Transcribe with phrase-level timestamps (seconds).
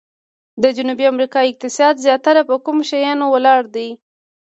[0.61, 3.89] د جنوبي امریکا اقتصاد زیاتره په کومو شیانو ولاړ دی؟